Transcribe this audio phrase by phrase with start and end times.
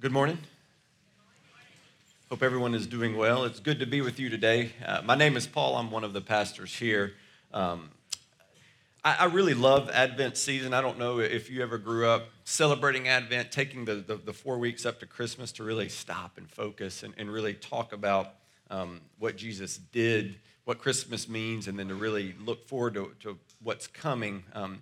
[0.00, 0.38] Good morning.
[2.30, 3.42] Hope everyone is doing well.
[3.42, 4.70] It's good to be with you today.
[4.86, 5.74] Uh, my name is Paul.
[5.74, 7.14] I'm one of the pastors here.
[7.52, 7.90] Um,
[9.02, 10.72] I, I, really love Advent season.
[10.72, 14.58] I don't know if you ever grew up celebrating Advent, taking the, the, the four
[14.58, 18.34] weeks up to Christmas to really stop and focus and, and really talk about
[18.70, 23.36] um, what Jesus did, what Christmas means, and then to really look forward to, to
[23.64, 24.44] what's coming.
[24.54, 24.80] Um,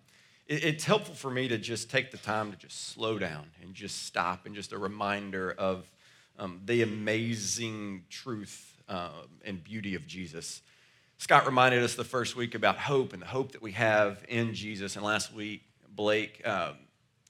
[0.49, 4.05] it's helpful for me to just take the time to just slow down and just
[4.05, 5.91] stop and just a reminder of
[6.39, 9.11] um, the amazing truth uh,
[9.45, 10.63] and beauty of Jesus.
[11.19, 14.55] Scott reminded us the first week about hope and the hope that we have in
[14.55, 14.97] Jesus.
[14.97, 16.75] And last week, Blake um,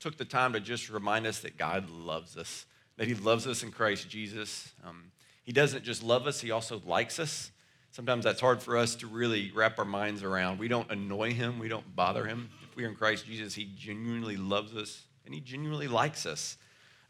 [0.01, 3.63] took the time to just remind us that God loves us, that He loves us
[3.63, 4.73] in Christ Jesus.
[4.85, 5.13] Um,
[5.45, 7.53] he doesn't just love us, He also likes us.
[7.93, 10.59] Sometimes that's hard for us to really wrap our minds around.
[10.59, 12.51] We don't annoy Him, we don't bother Him.
[12.77, 16.59] If we're in Christ Jesus, He genuinely loves us and He genuinely likes us.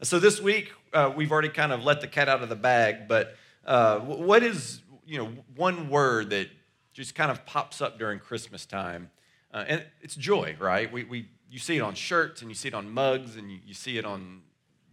[0.01, 3.09] So this week, uh, we've already kind of let the cat out of the bag,
[3.09, 3.35] but
[3.65, 5.25] uh, what is you know
[5.57, 6.47] one word that
[6.93, 9.09] just kind of pops up during Christmas time?
[9.53, 10.89] Uh, and it's joy, right?
[10.89, 13.59] We, we, you see it on shirts and you see it on mugs and you,
[13.65, 14.43] you see it on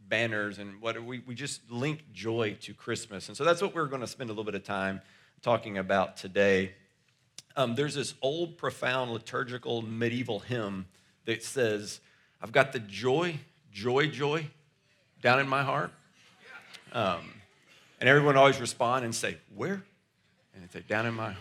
[0.09, 3.28] banners and what we, we just link joy to Christmas.
[3.28, 5.03] And so that's what we're going to spend a little bit of time
[5.41, 6.72] talking about today.
[7.56, 10.86] Um, there's this old, profound liturgical medieval hymn
[11.24, 12.00] that says,
[12.42, 13.38] I've got the joy,
[13.72, 14.48] joy, joy
[15.22, 15.92] down in my heart.
[16.92, 17.32] Um,
[18.00, 19.82] and everyone always respond and say, Where?
[20.55, 21.34] And they say, Down in my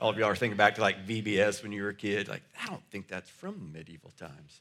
[0.00, 2.28] All of y'all are thinking back to like VBS when you were a kid.
[2.28, 4.60] Like, I don't think that's from medieval times.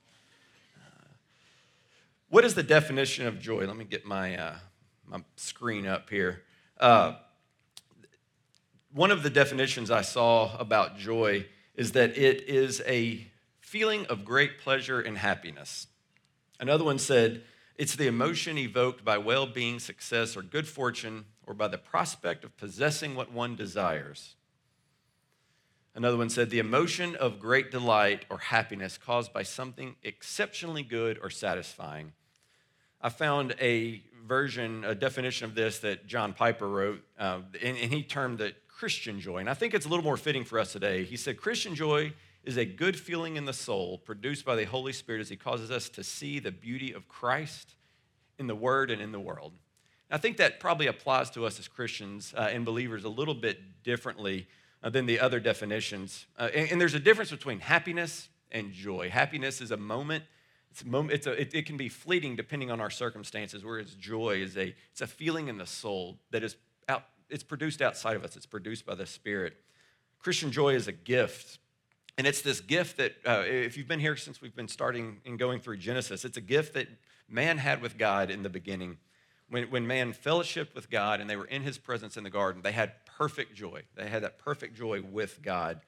[0.76, 1.08] Uh,
[2.30, 3.66] what is the definition of joy?
[3.66, 4.56] Let me get my, uh,
[5.08, 6.42] my screen up here.
[6.80, 7.14] Uh,
[8.96, 13.28] one of the definitions I saw about joy is that it is a
[13.60, 15.88] feeling of great pleasure and happiness.
[16.62, 17.44] Another one said,
[17.78, 22.46] it's the emotion evoked by well being, success, or good fortune, or by the prospect
[22.46, 24.36] of possessing what one desires.
[25.94, 31.20] Another one said, the emotion of great delight or happiness caused by something exceptionally good
[31.22, 32.14] or satisfying.
[33.02, 37.92] I found a version, a definition of this that John Piper wrote, uh, and, and
[37.94, 39.38] he termed it Christian joy.
[39.38, 41.06] And I think it's a little more fitting for us today.
[41.06, 42.12] He said, Christian joy
[42.44, 45.72] is a good feeling in the soul produced by the Holy Spirit as He causes
[45.72, 47.76] us to see the beauty of Christ
[48.38, 49.54] in the Word and in the world.
[50.12, 53.84] I think that probably applies to us as Christians uh, and believers a little bit
[53.84, 54.48] differently
[54.84, 56.26] uh, than the other definitions.
[56.38, 59.10] Uh, and, and, there's a difference between happiness and joy.
[59.10, 60.26] Happiness is a moment.
[60.70, 63.96] It's a moment it's a, it, it, can be fleeting depending on our circumstances, whereas
[63.96, 66.58] joy is a, it's a feeling in the soul that is
[66.88, 68.36] out, it's produced outside of us.
[68.36, 69.54] It's produced by the Spirit.
[70.20, 71.60] Christian joy is a gift
[72.18, 75.38] and it's this gift that, uh, if you've been here since we've been starting and
[75.38, 76.88] going through Genesis, it's a gift that
[77.28, 78.98] man had with God in the beginning.
[79.50, 82.62] When, when man fellowshiped with God and they were in his presence in the garden,
[82.62, 83.84] they had perfect joy.
[83.96, 85.82] They had that perfect joy with God.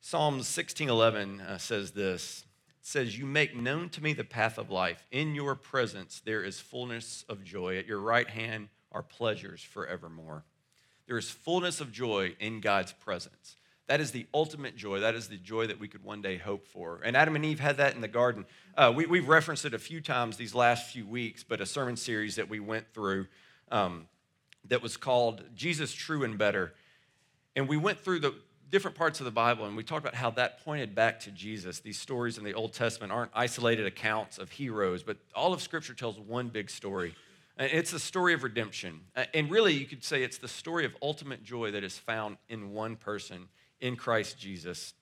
[0.00, 2.44] Psalms 16:11 uh, says this.
[2.80, 5.06] It says, "You make known to me the path of life.
[5.10, 7.78] In your presence there is fullness of joy.
[7.78, 10.44] At your right hand are pleasures forevermore."
[11.06, 13.56] There is fullness of joy in God's presence.
[13.86, 15.00] That is the ultimate joy.
[15.00, 17.00] That is the joy that we could one day hope for.
[17.04, 18.46] And Adam and Eve had that in the garden.
[18.76, 21.96] Uh, we, have referenced it a few times these last few weeks, but a sermon
[21.96, 23.26] series that we went through
[23.70, 24.08] um,
[24.68, 26.72] that was called Jesus True and Better.
[27.54, 28.34] And we went through the
[28.70, 31.80] different parts of the Bible and we talked about how that pointed back to Jesus.
[31.80, 35.94] These stories in the Old Testament aren't isolated accounts of heroes, but all of Scripture
[35.94, 37.14] tells one big story.
[37.56, 39.00] And it's the story of redemption.
[39.32, 42.72] And really, you could say it's the story of ultimate joy that is found in
[42.72, 43.48] one person
[43.80, 44.94] in Christ Jesus.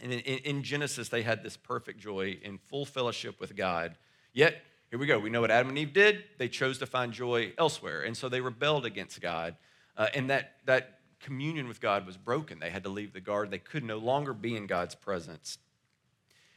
[0.00, 3.96] And in, in, Genesis, they had this perfect joy in full fellowship with God.
[4.32, 4.56] Yet,
[4.90, 5.18] here we go.
[5.18, 6.24] We know what Adam and Eve did.
[6.38, 8.02] They chose to find joy elsewhere.
[8.02, 9.56] And so they rebelled against God.
[9.96, 12.58] Uh, and that, that communion with God was broken.
[12.58, 13.50] They had to leave the garden.
[13.50, 15.58] They could no longer be in God's presence.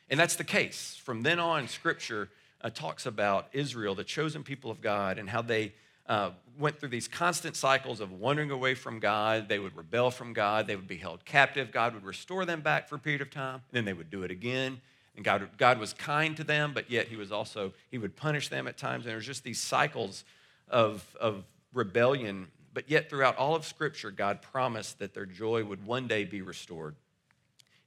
[0.09, 1.00] And that's the case.
[1.03, 2.29] From then on, Scripture
[2.66, 5.72] uh, talks about Israel, the chosen people of God, and how they
[6.08, 9.47] uh, went through these constant cycles of wandering away from God.
[9.47, 10.66] They would rebel from God.
[10.66, 11.72] They would be held captive.
[11.72, 13.62] God would restore them back for a period of time.
[13.72, 14.82] Then they would do it again.
[15.16, 18.50] And God, God was kind to them, but yet He was also, He would punish
[18.50, 19.06] them at times.
[19.06, 20.23] And there's just these cycles
[20.67, 22.47] of, of rebellion.
[22.73, 26.41] But yet, throughout all of Scripture, God promised that their joy would one day be
[26.41, 26.96] restored.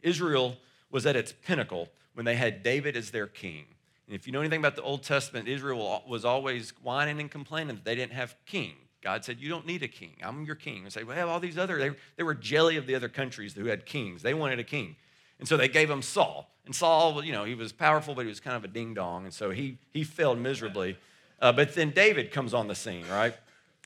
[0.02, 0.56] Israel
[0.88, 3.64] was at its pinnacle when they had David as their king.
[4.08, 7.76] And if you know anything about the Old Testament, Israel was always whining and complaining
[7.76, 8.74] that they didn't have king.
[9.02, 10.16] God said, You don't need a king.
[10.22, 10.84] I'm your king.
[10.84, 13.52] And say, Well, have all these other, they, they were jelly of the other countries
[13.52, 14.22] who had kings.
[14.22, 14.96] They wanted a king.
[15.38, 16.50] And so they gave him Saul.
[16.64, 19.24] And Saul, you know, he was powerful, but he was kind of a ding dong.
[19.24, 20.96] And so he, he failed miserably.
[21.40, 23.34] Uh, but then David comes on the scene, right?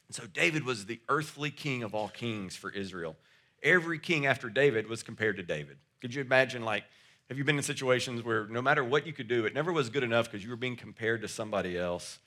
[0.09, 3.17] And so David was the earthly king of all kings for Israel.
[3.63, 5.79] Every king after David was compared to David.
[6.01, 6.85] Could you imagine, like,
[7.33, 9.89] have you been in situations where no matter what you could do, it never was
[9.89, 12.19] good enough because you were being compared to somebody else?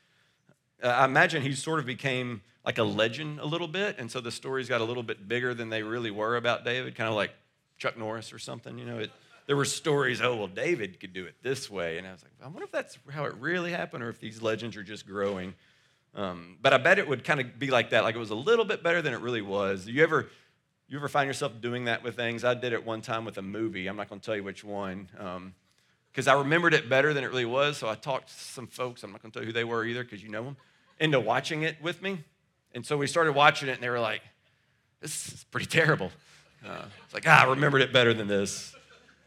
[0.81, 4.19] Uh, I imagine he sort of became like a legend a little bit, and so
[4.19, 7.13] the stories got a little bit bigger than they really were about David, kind of
[7.13, 7.29] like
[7.77, 8.79] Chuck Norris or something.
[8.79, 9.11] You know, it,
[9.45, 11.99] there were stories, oh, well, David could do it this way.
[11.99, 14.41] And I was like, I wonder if that's how it really happened or if these
[14.41, 15.53] legends are just growing.
[16.15, 18.35] Um, but I bet it would kind of be like that, like it was a
[18.35, 19.85] little bit better than it really was.
[19.85, 20.29] You ever,
[20.87, 22.43] you ever find yourself doing that with things?
[22.43, 23.87] I did it one time with a movie.
[23.87, 25.07] I'm not going to tell you which one.
[26.11, 27.77] because um, I remembered it better than it really was.
[27.77, 29.83] So I talked to some folks, I'm not going to tell you who they were
[29.83, 30.57] either because you know them,
[30.99, 32.23] into watching it with me.
[32.73, 34.21] And so we started watching it, and they were like,
[35.01, 36.11] this is pretty terrible.
[36.65, 38.75] Uh, it's like, ah, I remembered it better than this.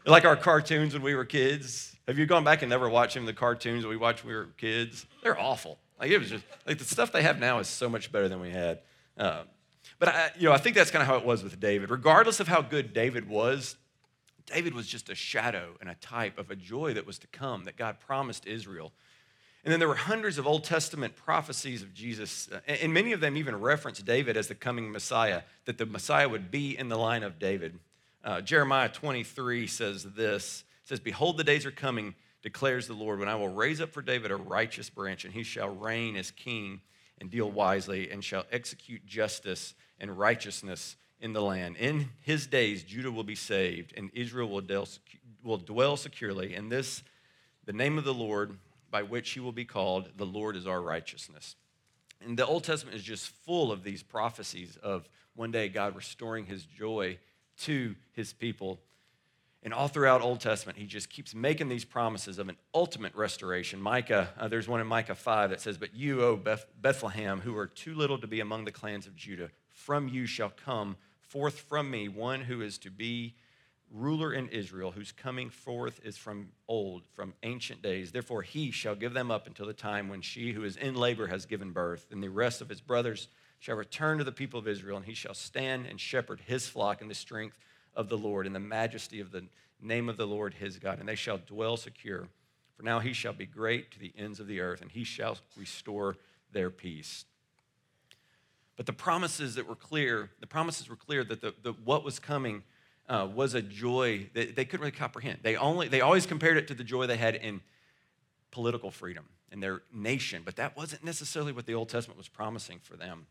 [0.05, 1.95] Like our cartoons when we were kids.
[2.07, 4.39] Have you gone back and never watched them, the cartoons that we watched when we
[4.39, 5.05] were kids?
[5.21, 5.77] They're awful.
[5.99, 8.39] Like it was just like the stuff they have now is so much better than
[8.39, 8.79] we had.
[9.17, 9.43] Uh,
[9.99, 11.89] but I, you know, I think that's kind of how it was with David.
[11.89, 13.75] Regardless of how good David was,
[14.45, 17.65] David was just a shadow and a type of a joy that was to come
[17.65, 18.91] that God promised Israel.
[19.63, 23.35] And then there were hundreds of Old Testament prophecies of Jesus, and many of them
[23.35, 27.23] even reference David as the coming Messiah, that the Messiah would be in the line
[27.23, 27.77] of David.
[28.23, 33.29] Uh, Jeremiah 23 says this says, Behold, the days are coming, declares the Lord, when
[33.29, 36.81] I will raise up for David a righteous branch, and he shall reign as king
[37.19, 41.75] and deal wisely, and shall execute justice and righteousness in the land.
[41.77, 44.87] In his days, Judah will be saved, and Israel will dwell,
[45.43, 46.55] will dwell securely.
[46.55, 47.03] And this,
[47.65, 48.57] the name of the Lord,
[48.89, 51.55] by which he will be called, the Lord is our righteousness.
[52.25, 56.45] And the Old Testament is just full of these prophecies of one day God restoring
[56.45, 57.17] his joy
[57.61, 58.79] to his people.
[59.61, 63.81] And all throughout Old Testament, he just keeps making these promises of an ultimate restoration.
[63.81, 67.57] Micah, uh, there's one in Micah 5 that says, But you, O Beth- Bethlehem, who
[67.57, 71.59] are too little to be among the clans of Judah, from you shall come forth
[71.59, 73.35] from me one who is to be
[73.91, 78.11] ruler in Israel, whose coming forth is from old, from ancient days.
[78.11, 81.27] Therefore, he shall give them up until the time when she who is in labor
[81.27, 83.27] has given birth, and the rest of his brothers
[83.59, 87.01] shall return to the people of Israel, and he shall stand and shepherd his flock
[87.01, 87.57] in the strength
[87.95, 89.43] of the Lord, and the majesty of the
[89.81, 92.27] name of the Lord his God, and they shall dwell secure.
[92.75, 95.37] For now he shall be great to the ends of the earth, and he shall
[95.57, 96.17] restore
[96.51, 97.25] their peace.
[98.77, 102.19] But the promises that were clear, the promises were clear that the, the what was
[102.19, 102.63] coming
[103.09, 105.39] uh, was a joy that they couldn't really comprehend.
[105.41, 107.59] They only they always compared it to the joy they had in
[108.51, 112.79] political freedom in their nation, but that wasn't necessarily what the Old Testament was promising
[112.81, 113.25] for them.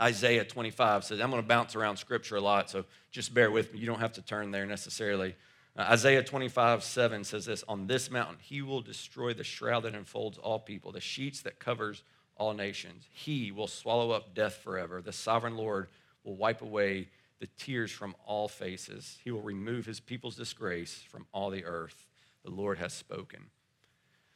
[0.00, 3.72] Isaiah 25 says, I'm going to bounce around scripture a lot, so just bear with
[3.72, 3.80] me.
[3.80, 5.34] You don't have to turn there necessarily.
[5.76, 9.94] Uh, Isaiah 25, 7 says this On this mountain, he will destroy the shroud that
[9.94, 12.02] enfolds all people, the sheets that covers
[12.36, 13.06] all nations.
[13.12, 15.00] He will swallow up death forever.
[15.00, 15.88] The sovereign Lord
[16.24, 17.08] will wipe away
[17.40, 19.18] the tears from all faces.
[19.22, 22.06] He will remove his people's disgrace from all the earth.
[22.44, 23.50] The Lord has spoken.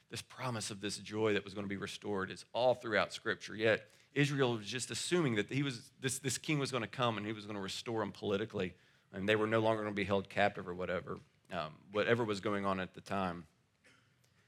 [0.09, 3.55] This promise of this joy that was going to be restored is all throughout Scripture.
[3.55, 7.17] Yet, Israel was just assuming that he was, this, this king was going to come
[7.17, 8.73] and he was going to restore them politically,
[9.13, 11.19] and they were no longer going to be held captive or whatever,
[11.51, 13.45] um, whatever was going on at the time.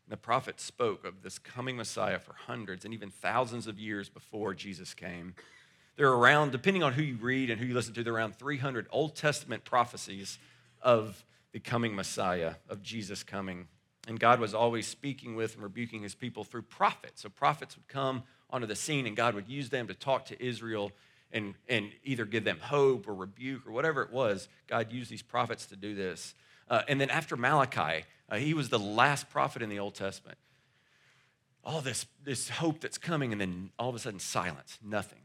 [0.05, 4.09] And The prophet spoke of this coming Messiah for hundreds and even thousands of years
[4.09, 5.35] before Jesus came.
[5.95, 8.17] There are around, depending on who you read and who you listen to, there are
[8.17, 10.39] around 300 Old Testament prophecies
[10.81, 13.67] of the coming Messiah, of Jesus coming.
[14.07, 17.21] And God was always speaking with and rebuking his people through prophets.
[17.21, 20.43] So prophets would come onto the scene, and God would use them to talk to
[20.43, 20.91] Israel
[21.33, 24.47] and, and either give them hope or rebuke or whatever it was.
[24.67, 26.35] God used these prophets to do this.
[26.69, 30.37] Uh, and then after Malachi, uh, he was the last prophet in the Old Testament.
[31.63, 35.19] All this, this hope that's coming, and then all of a sudden, silence, nothing.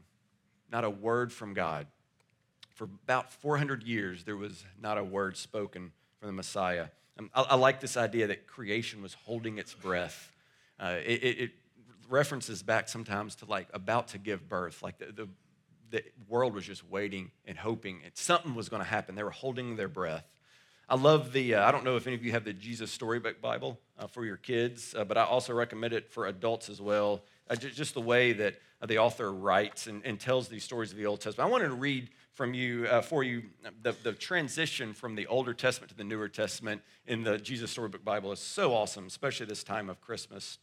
[0.71, 1.87] Not a word from God.
[2.75, 6.87] For about 400 years, there was not a word spoken from the Messiah.
[7.17, 10.31] Um, I, I, like this idea that creation was holding its breath.
[10.79, 11.51] Uh, it, it,
[12.09, 15.29] references back sometimes to like about to give birth, like the, the,
[15.89, 19.15] the world was just waiting and hoping it, something was going to happen.
[19.15, 20.25] They were holding their breath.
[20.89, 23.41] I love the, uh, I don't know if any of you have the Jesus Storybook
[23.41, 27.23] Bible uh, for your kids, uh, but I also recommend it for adults as well.
[27.49, 30.91] Uh, just, just, the way that uh, the author writes and, and, tells these stories
[30.91, 31.49] of the Old Testament.
[31.49, 33.43] I wanted to read from you, uh, for you,
[33.81, 38.05] the, the transition from the Older Testament to the Newer Testament in the Jesus Storybook
[38.05, 40.57] Bible is so awesome, especially this time of Christmas.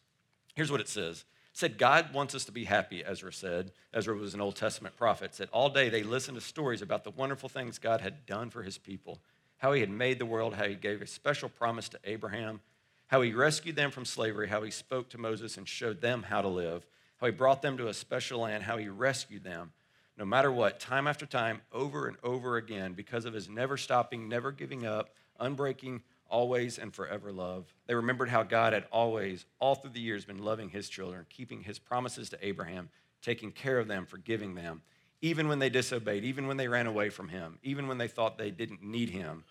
[0.55, 3.73] Here's what it says said God wants us to be happy, Ezra said.
[3.95, 5.35] Ezra was an Old Testament prophet.
[5.35, 8.63] Said all day they listened to stories about the wonderful things God had done for
[8.63, 9.21] his people.
[9.65, 12.61] how he had made the world, how he gave a special promise to Abraham,
[13.07, 16.43] how he rescued them from slavery, how he spoke to Moses and showed them how
[16.43, 19.73] to live, how he brought them to a special land, how he rescued them,
[20.19, 24.29] no matter what, time after time, over and over again, because of his never stopping,
[24.29, 27.73] never giving up, unbreaking, always and forever love.
[27.87, 31.63] They remembered how God had always, all through the years, been loving his children, keeping
[31.63, 32.89] his promises to Abraham,
[33.23, 34.83] taking care of them, forgiving them,
[35.23, 38.37] even when they disobeyed, even when they ran away from him, even when they thought
[38.37, 39.45] they didn't need him.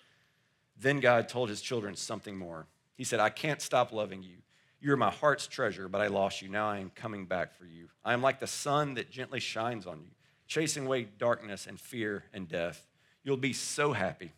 [0.79, 2.67] Then God told his children something more.
[2.95, 4.37] He said, I can't stop loving you.
[4.79, 6.49] You're my heart's treasure, but I lost you.
[6.49, 7.87] Now I am coming back for you.
[8.03, 10.09] I am like the sun that gently shines on you,
[10.45, 12.85] chasing away darkness and fear and death.
[13.23, 14.33] You'll be so happy.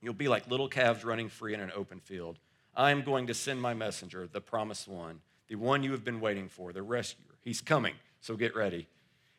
[0.00, 2.38] You'll be like little calves running free in an open field.
[2.74, 6.20] I am going to send my messenger, the promised one, the one you have been
[6.20, 7.36] waiting for, the rescuer.
[7.42, 8.88] He's coming, so get ready.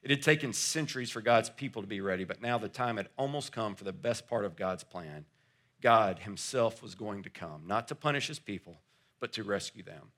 [0.03, 3.10] It had taken centuries for God's people to be ready, but now the time had
[3.18, 5.25] almost come for the best part of God's plan.
[5.82, 8.80] God Himself was going to come, not to punish His people,
[9.20, 10.12] but to rescue them.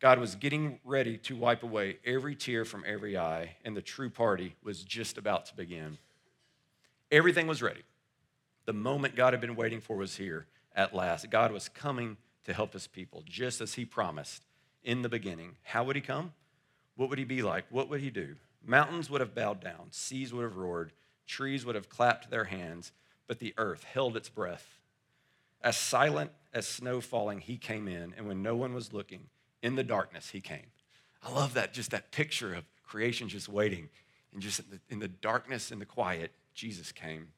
[0.00, 4.10] God was getting ready to wipe away every tear from every eye, and the true
[4.10, 5.98] party was just about to begin.
[7.10, 7.82] Everything was ready.
[8.68, 10.46] The moment God had been waiting for was here
[10.76, 11.30] at last.
[11.30, 14.44] God was coming to help His people, just as He promised
[14.84, 15.56] in the beginning.
[15.62, 16.34] How would He come?
[16.94, 17.64] What would He be like?
[17.70, 18.36] What would He do?
[18.62, 20.92] Mountains would have bowed down, seas would have roared,
[21.26, 22.92] trees would have clapped their hands,
[23.26, 24.78] but the earth held its breath
[25.62, 29.28] as silent as snow falling, he came in, and when no one was looking,
[29.62, 30.66] in the darkness, he came.
[31.22, 33.88] I love that, just that picture of creation just waiting,
[34.32, 37.28] and just in the, in the darkness and the quiet, Jesus came.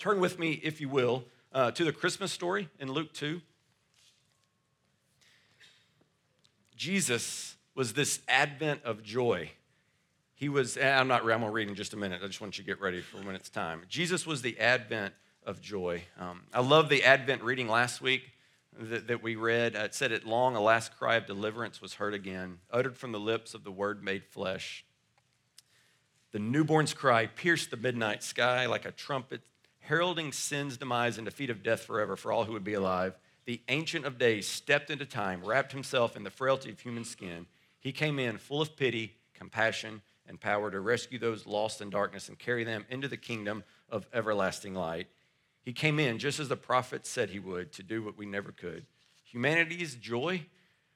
[0.00, 3.42] Turn with me, if you will, uh, to the Christmas story in Luke 2.
[6.74, 9.50] Jesus was this advent of joy.
[10.34, 12.22] He was, I'm not, I'm going to read in just a minute.
[12.24, 13.82] I just want you to get ready for when it's time.
[13.90, 15.12] Jesus was the advent
[15.44, 16.04] of joy.
[16.18, 18.22] Um, I love the Advent reading last week
[18.78, 19.76] that, that we read.
[19.76, 23.12] Uh, it said, At long, a last cry of deliverance was heard again, uttered from
[23.12, 24.84] the lips of the Word made flesh.
[26.32, 29.42] The newborn's cry pierced the midnight sky like a trumpet,
[29.90, 33.18] heralding sin's demise and defeat of death forever for all who would be alive.
[33.44, 37.46] The Ancient of Days stepped into time, wrapped himself in the frailty of human skin.
[37.80, 42.28] He came in full of pity, compassion, and power to rescue those lost in darkness
[42.28, 45.08] and carry them into the kingdom of everlasting light.
[45.64, 48.52] He came in just as the prophet said he would to do what we never
[48.52, 48.86] could.
[49.24, 50.46] Humanity's joy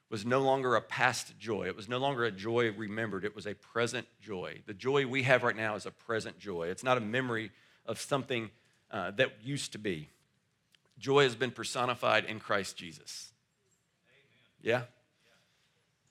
[0.08, 1.66] was no longer a past joy.
[1.66, 3.24] It was no longer a joy remembered.
[3.24, 4.60] It was a present joy.
[4.66, 6.68] The joy we have right now is a present joy.
[6.68, 7.50] It's not a memory
[7.86, 8.50] of something
[8.94, 10.08] uh, that used to be.
[10.98, 13.32] Joy has been personified in Christ Jesus.
[14.62, 14.84] Yeah?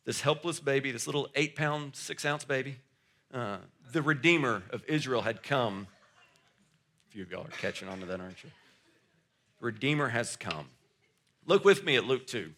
[0.06, 2.76] This helpless baby, this little eight pound, six ounce baby,
[3.34, 3.58] uh,
[3.92, 5.88] the Redeemer of Israel had come
[7.14, 8.50] few of y'all are catching on to that, aren't you?
[9.60, 10.66] Redeemer has come.
[11.46, 12.52] Look with me at Luke 2.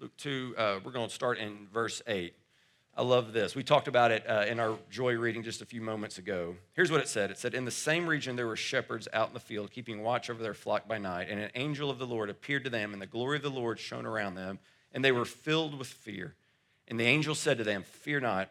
[0.00, 2.32] Luke 2, uh, we're going to start in verse 8.
[2.98, 3.54] I love this.
[3.54, 6.56] We talked about it uh, in our joy reading just a few moments ago.
[6.72, 9.34] Here's what it said It said, In the same region there were shepherds out in
[9.34, 12.28] the field, keeping watch over their flock by night, and an angel of the Lord
[12.28, 14.58] appeared to them, and the glory of the Lord shone around them,
[14.90, 16.34] and they were filled with fear.
[16.88, 18.50] And the angel said to them, Fear not,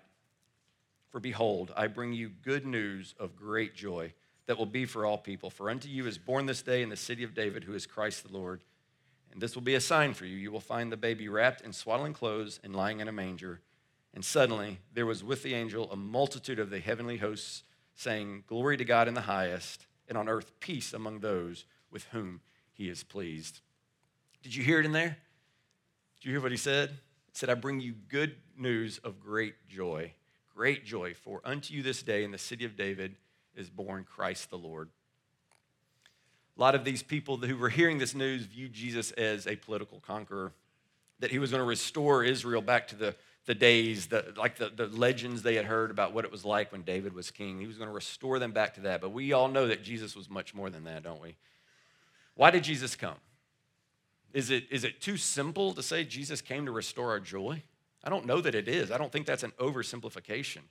[1.12, 4.14] for behold, I bring you good news of great joy
[4.46, 5.50] that will be for all people.
[5.50, 8.26] For unto you is born this day in the city of David, who is Christ
[8.26, 8.62] the Lord.
[9.34, 10.38] And this will be a sign for you.
[10.38, 13.60] You will find the baby wrapped in swaddling clothes and lying in a manger.
[14.18, 17.62] And suddenly there was with the angel a multitude of the heavenly hosts
[17.94, 22.42] saying, Glory to God in the highest, and on earth peace among those with whom
[22.74, 23.62] he is pleased.
[24.42, 25.18] Did you hear it in there?
[26.16, 26.90] Did you hear what he said?
[26.90, 30.14] He said, I bring you good news of great joy.
[30.56, 31.14] Great joy.
[31.14, 33.18] For unto you this day in the city of David
[33.56, 34.90] is born Christ the Lord.
[36.58, 40.00] A lot of these people who were hearing this news viewed Jesus as a political
[40.00, 40.54] conqueror,
[41.20, 43.16] that he was going to restore Israel back to the,
[43.48, 46.72] the days, the, like the, the legends they had heard about what it was like
[46.74, 47.60] when David was king.
[47.60, 49.00] He was going to restore them back to that.
[49.00, 51.38] But we all know that Jesus was much more than that, don't we?
[52.36, 53.16] Why did Jesus come?
[54.34, 57.64] Is it, is it too simple to say Jesus came to restore our joy?
[58.04, 58.92] I don't know that it is.
[58.92, 60.62] I don't think that's an oversimplification.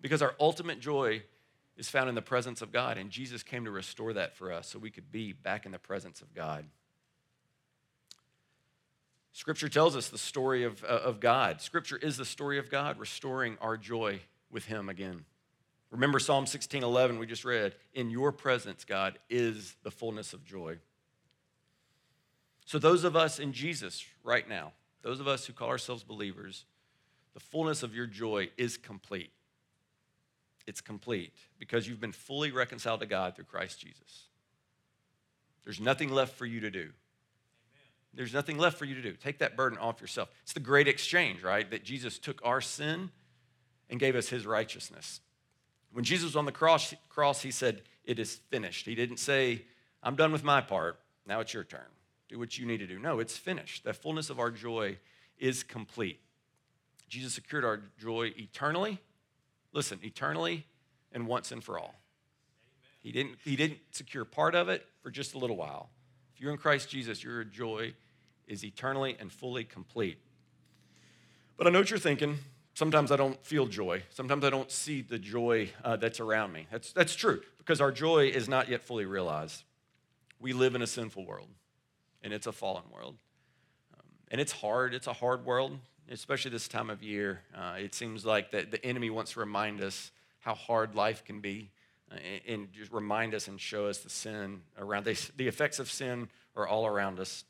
[0.00, 1.24] Because our ultimate joy
[1.76, 2.98] is found in the presence of God.
[2.98, 5.78] And Jesus came to restore that for us so we could be back in the
[5.78, 6.66] presence of God.
[9.32, 11.60] Scripture tells us the story of, uh, of God.
[11.60, 14.20] Scripture is the story of God restoring our joy
[14.50, 15.24] with Him again.
[15.90, 20.44] Remember Psalm 16 11, we just read, In your presence, God, is the fullness of
[20.44, 20.78] joy.
[22.64, 24.72] So, those of us in Jesus right now,
[25.02, 26.64] those of us who call ourselves believers,
[27.34, 29.32] the fullness of your joy is complete
[30.66, 34.28] it's complete because you've been fully reconciled to God through Christ Jesus.
[35.64, 36.90] There's nothing left for you to do.
[38.14, 39.12] There's nothing left for you to do.
[39.12, 40.28] Take that burden off yourself.
[40.42, 41.70] It's the great exchange, right?
[41.70, 43.10] That Jesus took our sin
[43.88, 45.20] and gave us his righteousness.
[45.92, 48.86] When Jesus was on the cross, cross, he said, It is finished.
[48.86, 49.62] He didn't say,
[50.02, 50.98] I'm done with my part.
[51.26, 51.80] Now it's your turn.
[52.28, 52.98] Do what you need to do.
[52.98, 53.84] No, it's finished.
[53.84, 54.98] The fullness of our joy
[55.38, 56.20] is complete.
[57.08, 58.98] Jesus secured our joy eternally.
[59.72, 60.66] Listen, eternally
[61.12, 61.94] and once and for all.
[63.00, 65.90] He didn't, he didn't secure part of it for just a little while.
[66.42, 67.94] You're in Christ Jesus, your joy
[68.48, 70.18] is eternally and fully complete.
[71.56, 72.36] But I know what you're thinking.
[72.74, 74.02] Sometimes I don't feel joy.
[74.10, 76.66] Sometimes I don't see the joy uh, that's around me.
[76.68, 79.62] That's, that's true because our joy is not yet fully realized.
[80.40, 81.46] We live in a sinful world,
[82.24, 83.14] and it's a fallen world.
[83.94, 84.94] Um, and it's hard.
[84.94, 85.78] It's a hard world,
[86.10, 87.42] especially this time of year.
[87.56, 91.38] Uh, it seems like the, the enemy wants to remind us how hard life can
[91.38, 91.70] be
[92.46, 95.04] and, just remind us and show us the sin around.
[95.04, 97.44] They, the effects of sin are all around us.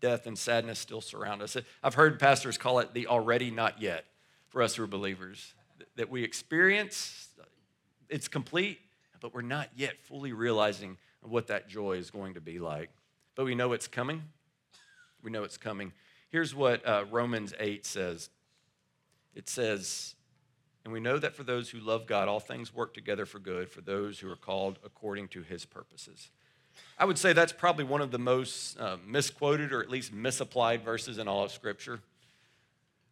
[0.00, 1.56] Death and sadness still surround us.
[1.82, 4.04] I've heard pastors call it the already not yet
[4.48, 5.54] for us who are believers
[5.96, 7.28] that we experience.
[8.08, 8.78] It's complete,
[9.20, 12.90] but we're not yet fully realizing what that joy is going to be like.
[13.34, 14.22] But we know it's coming.
[15.22, 15.92] We know it's coming.
[16.30, 18.30] Here's what uh, Romans 8 says
[19.34, 20.14] it says,
[20.86, 23.68] And we know that for those who love God, all things work together for good
[23.68, 26.30] for those who are called according to his purposes.
[26.96, 30.84] I would say that's probably one of the most uh, misquoted or at least misapplied
[30.84, 31.98] verses in all of Scripture.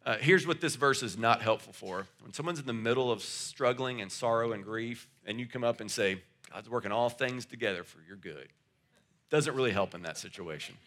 [0.05, 2.07] Uh, here's what this verse is not helpful for.
[2.21, 5.81] When someone's in the middle of struggling and sorrow and grief, and you come up
[5.81, 6.21] and say,
[6.53, 8.47] God's working all things together for your good,
[9.29, 10.77] doesn't really help in that situation.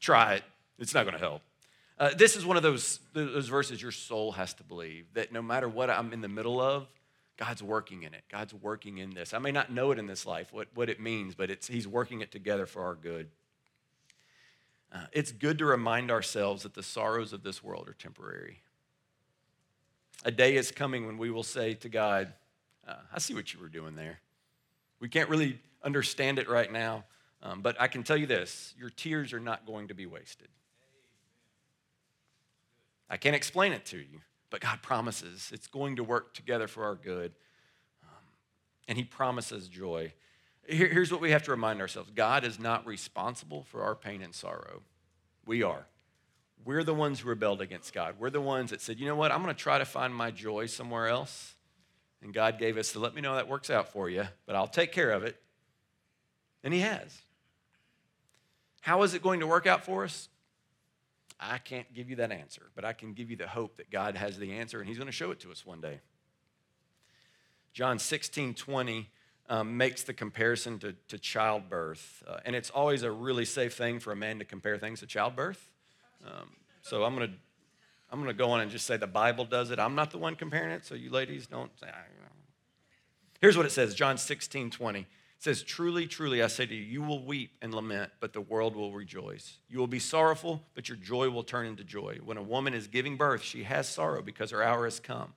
[0.00, 0.42] Try it,
[0.78, 1.40] it's not going to help.
[2.00, 5.42] Uh, this is one of those, those verses your soul has to believe that no
[5.42, 6.88] matter what I'm in the middle of,
[7.36, 8.22] God's working in it.
[8.30, 9.34] God's working in this.
[9.34, 11.86] I may not know it in this life, what, what it means, but it's, He's
[11.86, 13.28] working it together for our good.
[14.90, 18.60] Uh, it's good to remind ourselves that the sorrows of this world are temporary.
[20.24, 22.32] A day is coming when we will say to God,
[22.88, 24.20] uh, I see what you were doing there.
[25.00, 27.04] We can't really understand it right now,
[27.42, 30.48] um, but I can tell you this your tears are not going to be wasted.
[33.10, 34.20] I can't explain it to you,
[34.50, 37.32] but God promises it's going to work together for our good.
[38.04, 38.24] Um,
[38.86, 40.12] and He promises joy.
[40.68, 44.22] Here, here's what we have to remind ourselves God is not responsible for our pain
[44.22, 44.82] and sorrow.
[45.44, 45.86] We are.
[46.64, 48.16] We're the ones who rebelled against God.
[48.18, 50.30] We're the ones that said, you know what, I'm going to try to find my
[50.30, 51.54] joy somewhere else.
[52.22, 54.68] And God gave us to let me know that works out for you, but I'll
[54.68, 55.36] take care of it.
[56.62, 57.22] And He has.
[58.82, 60.28] How is it going to work out for us?
[61.40, 64.16] I can't give you that answer, but I can give you the hope that God
[64.16, 66.00] has the answer and He's going to show it to us one day.
[67.72, 69.08] John 16 20
[69.48, 72.22] um, makes the comparison to, to childbirth.
[72.26, 75.06] Uh, and it's always a really safe thing for a man to compare things to
[75.06, 75.70] childbirth.
[76.24, 76.50] Um,
[76.82, 77.34] so I'm going to
[78.12, 79.78] I'm going to go on and just say the Bible does it.
[79.78, 81.70] I'm not the one comparing it, so you ladies don't.
[83.40, 85.06] Here's what it says John 16, 20.
[85.40, 88.76] Says, Truly, truly, I say to you, you will weep and lament, but the world
[88.76, 89.56] will rejoice.
[89.70, 92.18] You will be sorrowful, but your joy will turn into joy.
[92.22, 95.32] When a woman is giving birth, she has sorrow because her hour has come.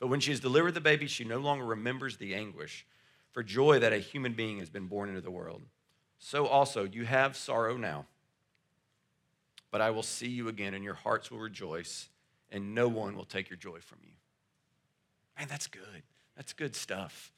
[0.00, 2.84] But when she has delivered the baby, she no longer remembers the anguish
[3.30, 5.62] for joy that a human being has been born into the world.
[6.18, 8.06] So also, you have sorrow now,
[9.70, 12.08] but I will see you again, and your hearts will rejoice,
[12.50, 14.14] and no one will take your joy from you.
[15.38, 16.02] Man, that's good.
[16.36, 17.30] That's good stuff.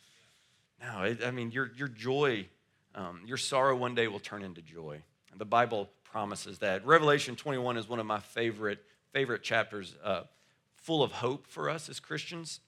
[0.80, 2.46] Now, I mean, your, your joy,
[2.94, 5.02] um, your sorrow one day will turn into joy.
[5.30, 6.86] And the Bible promises that.
[6.86, 10.22] Revelation 21 is one of my favorite, favorite chapters, uh,
[10.76, 12.60] full of hope for us as Christians.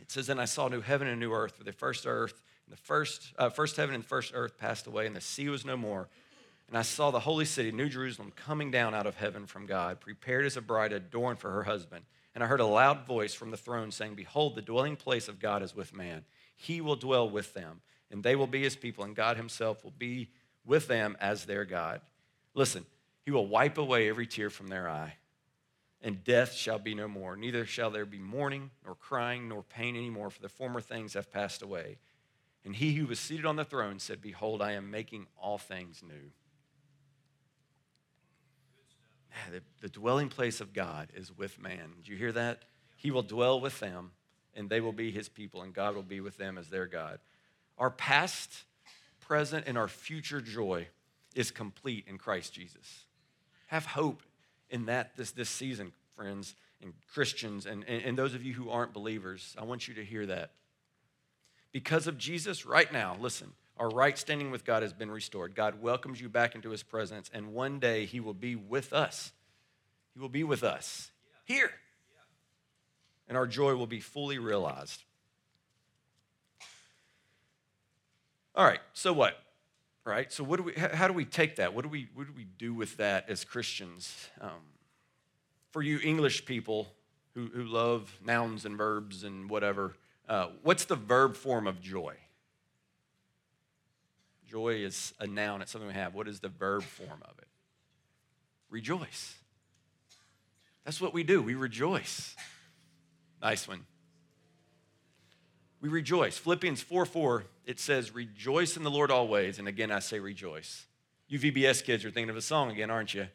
[0.00, 2.78] It says, Then I saw new heaven and new earth, for the first earth and
[2.78, 5.76] the first, uh, first heaven and first earth passed away, and the sea was no
[5.76, 6.08] more.
[6.68, 10.00] And I saw the holy city, New Jerusalem, coming down out of heaven from God,
[10.00, 12.04] prepared as a bride adorned for her husband.
[12.32, 15.40] And I heard a loud voice from the throne saying, Behold, the dwelling place of
[15.40, 16.24] God is with man.
[16.62, 19.94] He will dwell with them, and they will be his people, and God himself will
[19.96, 20.28] be
[20.66, 22.02] with them as their God.
[22.52, 22.84] Listen,
[23.24, 25.14] he will wipe away every tear from their eye,
[26.02, 27.34] and death shall be no more.
[27.34, 31.32] Neither shall there be mourning, nor crying, nor pain anymore, for the former things have
[31.32, 31.96] passed away.
[32.62, 36.02] And he who was seated on the throne said, Behold, I am making all things
[36.06, 36.30] new.
[39.50, 41.92] The, the, dwelling place of God is with man.
[41.96, 42.64] Did you hear that?
[42.96, 44.10] He will dwell with them,
[44.54, 47.18] and they will be his people, and God will be with them as their God.
[47.78, 48.64] Our past,
[49.20, 50.88] present, and our future joy
[51.34, 53.04] is complete in Christ Jesus.
[53.68, 54.22] Have hope
[54.68, 58.70] in that this, this season, friends and Christians, and, and, and those of you who
[58.70, 59.54] aren't believers.
[59.58, 60.52] I want you to hear that.
[61.72, 65.54] Because of Jesus, right now, listen, Our right standing with God has been restored.
[65.54, 69.32] God welcomes you back into his presence, and one day he will be with us.
[70.12, 71.10] He will be with us
[71.46, 71.70] here.
[73.30, 75.04] And our joy will be fully realized.
[78.56, 79.38] All right, so what?
[80.04, 80.32] Right?
[80.32, 81.72] So what do we how do we take that?
[81.72, 84.28] What do we what do we do with that as Christians?
[84.40, 84.50] Um,
[85.70, 86.88] for you English people
[87.34, 89.94] who, who love nouns and verbs and whatever,
[90.28, 92.16] uh, what's the verb form of joy?
[94.48, 96.14] Joy is a noun, it's something we have.
[96.16, 97.46] What is the verb form of it?
[98.70, 99.36] Rejoice.
[100.84, 101.40] That's what we do.
[101.40, 102.34] We rejoice.
[103.42, 103.84] Nice one.
[105.80, 106.36] We rejoice.
[106.36, 109.58] Philippians 4 4, it says, Rejoice in the Lord always.
[109.58, 110.86] And again, I say rejoice.
[111.28, 113.28] You VBS kids are thinking of a song again, aren't you?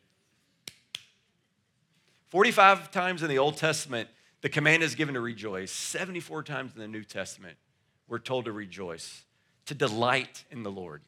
[2.29, 4.09] 45 times in the Old Testament,
[4.41, 5.71] the command is given to rejoice.
[5.71, 7.57] 74 times in the New Testament,
[8.07, 9.23] we're told to rejoice,
[9.65, 11.01] to delight in the Lord,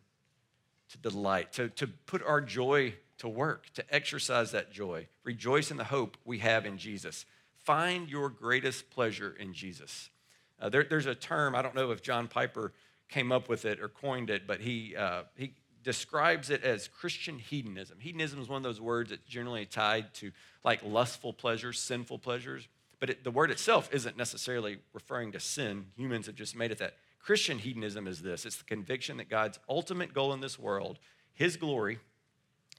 [0.92, 5.08] to delight, to, to put our joy to work, to exercise that joy.
[5.24, 7.26] Rejoice in the hope we have in Jesus.
[7.68, 10.10] Find your greatest pleasure in Jesus.
[10.58, 12.72] Uh, there, there's a term, I don't know if John Piper
[13.10, 15.52] came up with it or coined it, but he, uh, he
[15.84, 17.98] describes it as Christian hedonism.
[18.00, 20.32] Hedonism is one of those words that's generally tied to
[20.64, 22.70] like lustful pleasures, sinful pleasures.
[23.02, 25.88] But it, the word itself isn't necessarily referring to sin.
[25.98, 26.94] Humans have just made it that.
[27.20, 31.00] Christian hedonism is this it's the conviction that God's ultimate goal in this world,
[31.34, 32.00] His glory,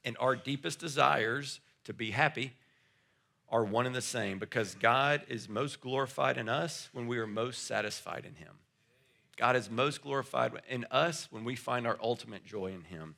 [0.03, 2.53] and our deepest desires to be happy
[3.51, 7.27] are one and the same because God is most glorified in us when we are
[7.27, 8.53] most satisfied in Him.
[9.37, 13.15] God is most glorified in us when we find our ultimate joy in Him.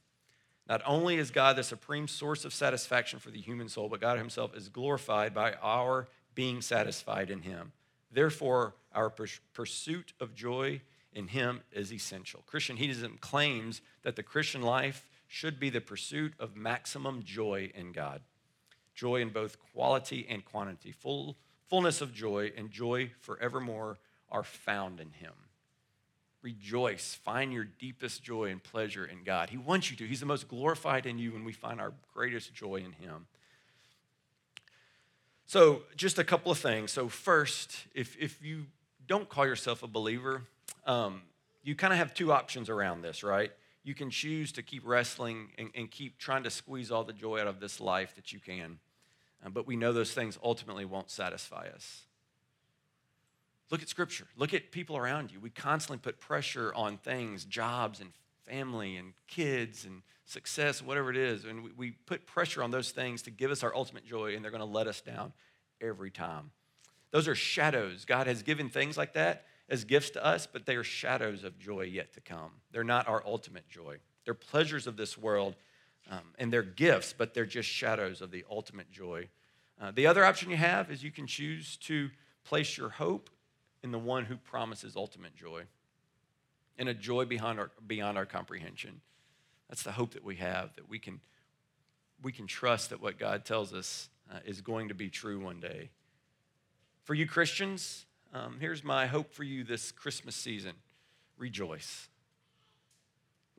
[0.69, 4.17] Not only is God the supreme source of satisfaction for the human soul, but God
[4.17, 7.73] Himself is glorified by our being satisfied in Him.
[8.11, 9.11] Therefore, our
[9.53, 10.81] pursuit of joy
[11.13, 12.43] in Him is essential.
[12.45, 17.91] Christian hedonism claims that the Christian life should be the pursuit of maximum joy in
[17.91, 18.21] God.
[19.01, 20.91] Joy in both quality and quantity.
[20.91, 21.35] Full,
[21.67, 23.97] fullness of joy and joy forevermore
[24.29, 25.33] are found in Him
[26.43, 27.19] rejoice.
[27.23, 29.49] Find your deepest joy and pleasure in God.
[29.49, 30.05] He wants you to.
[30.05, 33.25] He's the most glorified in you when we find our greatest joy in Him.
[35.45, 36.91] So, just a couple of things.
[36.91, 38.65] So, first, if, if you
[39.07, 40.43] don't call yourself a believer,
[40.85, 41.23] um,
[41.63, 43.51] you kind of have two options around this, right?
[43.83, 47.39] You can choose to keep wrestling and, and, keep trying to squeeze all the joy
[47.39, 48.79] out of this life that you can.
[49.45, 52.03] Uh, but we know those things ultimately won't satisfy us.
[53.69, 54.27] Look at scripture.
[54.35, 55.39] Look at people around you.
[55.39, 58.11] We constantly put pressure on things, jobs and
[58.45, 61.45] family and kids and success, whatever it is.
[61.45, 64.43] And we, we put pressure on those things to give us our ultimate joy, and
[64.43, 65.31] they're going to let us down
[65.79, 66.51] every time.
[67.11, 68.05] Those are shadows.
[68.05, 71.57] God has given things like that as gifts to us, but they are shadows of
[71.57, 72.51] joy yet to come.
[72.71, 73.97] They're not our ultimate joy.
[74.25, 75.55] They're pleasures of this world,
[76.09, 79.29] um, and they're gifts, but they're just shadows of the ultimate joy.
[79.79, 82.09] Uh, the other option you have is you can choose to
[82.43, 83.29] place your hope
[83.83, 85.63] in the one who promises ultimate joy
[86.77, 89.01] and a joy beyond our, beyond our comprehension.
[89.69, 91.21] That's the hope that we have, that we can,
[92.21, 95.59] we can trust that what God tells us uh, is going to be true one
[95.59, 95.89] day.
[97.03, 100.73] For you Christians, um, here's my hope for you this Christmas season
[101.37, 102.07] rejoice.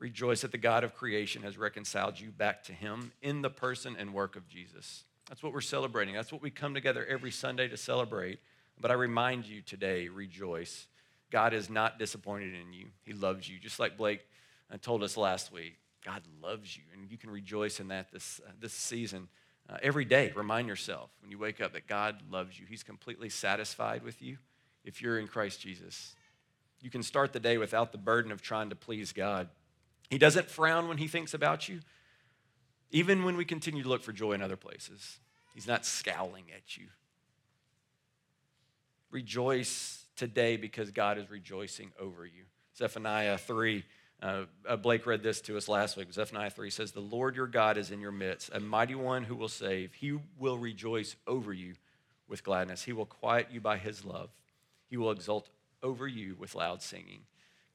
[0.03, 3.95] Rejoice that the God of creation has reconciled you back to Him in the person
[3.97, 5.05] and work of Jesus.
[5.29, 6.13] That's what we're celebrating.
[6.13, 8.39] That's what we come together every Sunday to celebrate.
[8.81, 10.87] But I remind you today, rejoice.
[11.31, 12.87] God is not disappointed in you.
[13.05, 13.59] He loves you.
[13.59, 14.27] Just like Blake
[14.69, 16.83] uh, told us last week, God loves you.
[16.91, 19.29] And you can rejoice in that this, uh, this season.
[19.69, 22.65] Uh, every day, remind yourself when you wake up that God loves you.
[22.67, 24.35] He's completely satisfied with you
[24.83, 26.13] if you're in Christ Jesus.
[26.81, 29.47] You can start the day without the burden of trying to please God.
[30.09, 31.79] He doesn't frown when He thinks about you,
[32.91, 35.19] even when we continue to look for joy in other places.
[35.53, 36.87] He's not scowling at you.
[39.11, 42.43] Rejoice today because God is rejoicing over you.
[42.75, 43.83] Zephaniah 3,
[44.21, 46.11] uh, uh, Blake read this to us last week.
[46.11, 49.35] Zephaniah 3 says, The Lord your God is in your midst, a mighty one who
[49.35, 49.93] will save.
[49.93, 51.75] He will rejoice over you
[52.27, 52.83] with gladness.
[52.83, 54.29] He will quiet you by his love.
[54.89, 55.49] He will exult
[55.83, 57.21] over you with loud singing.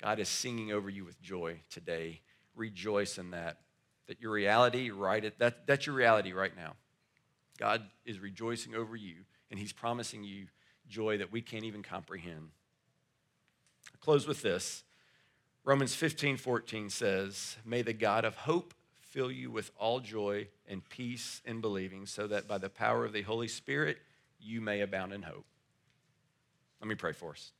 [0.00, 2.20] God is singing over you with joy today.
[2.54, 3.58] Rejoice in that.
[4.06, 5.38] That your reality, right?
[5.38, 6.74] That, that's your reality right now.
[7.58, 9.16] God is rejoicing over you,
[9.50, 10.46] and He's promising you
[10.88, 12.50] joy that we can't even comprehend.
[13.92, 14.84] I'll close with this.
[15.64, 20.88] Romans 15, 14 says, May the God of hope fill you with all joy and
[20.88, 23.98] peace in believing, so that by the power of the Holy Spirit
[24.40, 25.44] you may abound in hope.
[26.80, 27.52] Let me pray for us.